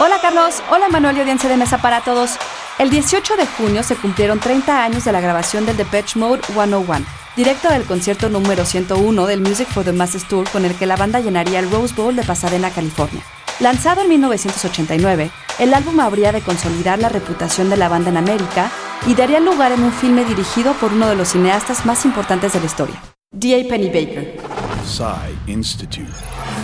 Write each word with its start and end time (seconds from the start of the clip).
Hola 0.00 0.20
Carlos, 0.20 0.62
hola 0.70 0.88
Manuel 0.88 1.16
y 1.16 1.20
audiencia 1.20 1.48
de 1.48 1.56
mesa 1.56 1.78
para 1.78 2.00
todos. 2.00 2.36
El 2.78 2.90
18 2.90 3.36
de 3.36 3.46
junio 3.46 3.82
se 3.82 3.94
cumplieron 3.94 4.40
30 4.40 4.82
años 4.82 5.04
de 5.04 5.12
la 5.12 5.20
grabación 5.20 5.64
del 5.64 5.76
Depeche 5.76 6.18
Mode 6.18 6.42
101, 6.52 7.06
directo 7.36 7.68
del 7.68 7.84
concierto 7.84 8.28
número 8.28 8.64
101 8.64 9.26
del 9.26 9.40
Music 9.40 9.68
for 9.68 9.84
the 9.84 9.92
Masses 9.92 10.26
Tour 10.26 10.48
con 10.50 10.64
el 10.64 10.74
que 10.74 10.86
la 10.86 10.96
banda 10.96 11.20
llenaría 11.20 11.60
el 11.60 11.70
Rose 11.70 11.94
Bowl 11.94 12.16
de 12.16 12.24
Pasadena, 12.24 12.70
California. 12.70 13.22
Lanzado 13.60 14.02
en 14.02 14.08
1989, 14.08 15.30
el 15.60 15.72
álbum 15.72 16.00
habría 16.00 16.32
de 16.32 16.40
consolidar 16.40 16.98
la 16.98 17.08
reputación 17.08 17.70
de 17.70 17.76
la 17.76 17.88
banda 17.88 18.10
en 18.10 18.16
América 18.16 18.72
y 19.06 19.14
daría 19.14 19.38
lugar 19.38 19.70
en 19.70 19.84
un 19.84 19.92
filme 19.92 20.24
dirigido 20.24 20.72
por 20.74 20.92
uno 20.92 21.06
de 21.06 21.14
los 21.14 21.28
cineastas 21.28 21.86
más 21.86 22.04
importantes 22.04 22.52
de 22.52 22.60
la 22.60 22.66
historia, 22.66 23.00
D.A. 23.30 24.53
Pennebaker. 24.84 25.34
Institute. 25.46 26.12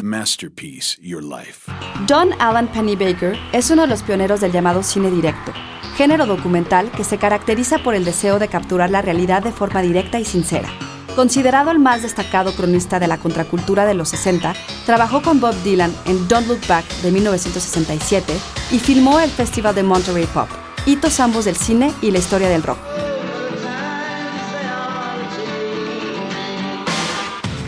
Masterpiece, 0.02 0.96
Your 1.00 1.22
Life. 1.22 1.70
John 2.08 2.30
Allen 2.38 2.68
Pennebaker 2.68 3.36
es 3.52 3.70
uno 3.70 3.82
de 3.82 3.88
los 3.88 4.02
pioneros 4.02 4.40
del 4.40 4.52
llamado 4.52 4.82
cine 4.82 5.10
directo, 5.10 5.52
género 5.96 6.26
documental 6.26 6.90
que 6.90 7.04
se 7.04 7.18
caracteriza 7.18 7.78
por 7.78 7.94
el 7.94 8.04
deseo 8.04 8.38
de 8.38 8.48
capturar 8.48 8.90
la 8.90 9.02
realidad 9.02 9.42
de 9.42 9.52
forma 9.52 9.80
directa 9.80 10.18
y 10.20 10.24
sincera. 10.24 10.68
Considerado 11.16 11.70
el 11.70 11.78
más 11.78 12.02
destacado 12.02 12.52
cronista 12.52 13.00
de 13.00 13.08
la 13.08 13.18
contracultura 13.18 13.84
de 13.86 13.94
los 13.94 14.10
60, 14.10 14.54
trabajó 14.86 15.22
con 15.22 15.40
Bob 15.40 15.54
Dylan 15.64 15.94
en 16.06 16.28
Don't 16.28 16.46
Look 16.46 16.60
Back 16.68 16.84
de 17.02 17.10
1967 17.10 18.32
y 18.70 18.78
filmó 18.78 19.18
el 19.18 19.30
Festival 19.30 19.74
de 19.74 19.82
Monterey 19.82 20.26
Pop, 20.26 20.48
hitos 20.86 21.20
ambos 21.20 21.46
del 21.46 21.56
cine 21.56 21.92
y 22.00 22.10
la 22.10 22.18
historia 22.18 22.48
del 22.48 22.62
rock. 22.62 22.89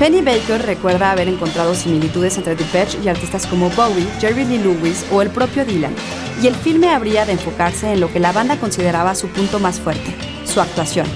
Penny 0.03 0.21
Baker 0.21 0.61
recuerda 0.61 1.13
haber 1.13 1.29
encontrado 1.29 1.77
similitudes 1.77 2.37
entre 2.37 2.57
Depeche 2.57 2.99
y 3.05 3.09
artistas 3.09 3.47
como 3.47 3.71
Bowie, 3.71 4.05
Jerry 4.19 4.45
Lee 4.45 4.59
Lewis 4.59 5.07
o 5.13 5.23
el 5.23 5.31
propio 5.31 5.65
Dylan, 5.65 5.95
y 6.43 6.49
el 6.49 6.57
filme 6.57 6.89
habría 6.89 7.25
de 7.25 7.31
enfocarse 7.31 7.93
en 7.93 8.01
lo 8.01 8.13
que 8.13 8.19
la 8.19 8.33
banda 8.33 8.59
consideraba 8.59 9.15
su 9.15 9.29
punto 9.29 9.61
más 9.61 9.79
fuerte, 9.79 10.13
su 10.45 10.61
actuación. 10.61 11.07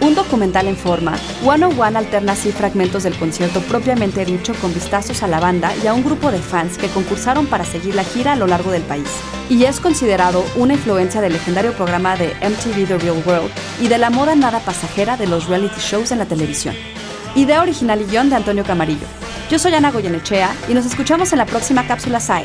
Un 0.00 0.16
documental 0.16 0.66
en 0.66 0.76
forma, 0.76 1.16
One 1.44 1.66
on 1.66 1.80
One 1.80 1.96
alterna 1.96 2.32
así 2.32 2.50
fragmentos 2.50 3.04
del 3.04 3.14
concierto 3.14 3.60
propiamente 3.60 4.24
dicho 4.24 4.54
con 4.54 4.74
vistazos 4.74 5.22
a 5.22 5.28
la 5.28 5.38
banda 5.38 5.72
y 5.80 5.86
a 5.86 5.94
un 5.94 6.02
grupo 6.02 6.32
de 6.32 6.40
fans 6.40 6.78
que 6.78 6.88
concursaron 6.88 7.46
para 7.46 7.64
seguir 7.64 7.94
la 7.94 8.02
gira 8.02 8.32
a 8.32 8.36
lo 8.36 8.48
largo 8.48 8.72
del 8.72 8.82
país. 8.82 9.06
Y 9.50 9.66
es 9.66 9.78
considerado 9.78 10.44
una 10.56 10.72
influencia 10.72 11.20
del 11.20 11.34
legendario 11.34 11.74
programa 11.74 12.16
de 12.16 12.34
MTV 12.40 12.88
The 12.88 12.98
Real 12.98 13.22
World 13.24 13.52
y 13.80 13.86
de 13.86 13.98
la 13.98 14.10
moda 14.10 14.34
nada 14.34 14.58
pasajera 14.58 15.16
de 15.16 15.28
los 15.28 15.46
reality 15.46 15.78
shows 15.80 16.10
en 16.10 16.18
la 16.18 16.26
televisión. 16.26 16.74
Idea 17.34 17.62
original 17.62 17.98
y 18.02 18.04
guion 18.04 18.28
de 18.28 18.36
Antonio 18.36 18.62
Camarillo. 18.62 19.06
Yo 19.50 19.58
soy 19.58 19.72
Ana 19.72 19.90
Goyenechea 19.90 20.54
y 20.68 20.74
nos 20.74 20.84
escuchamos 20.84 21.32
en 21.32 21.38
la 21.38 21.46
próxima 21.46 21.86
cápsula 21.86 22.20
SAE. 22.20 22.44